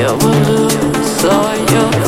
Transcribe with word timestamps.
Я 0.00 0.12
буду 0.14 0.70
своя 1.20 2.03